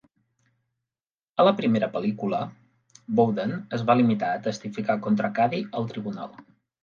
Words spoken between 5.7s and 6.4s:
al tribunal.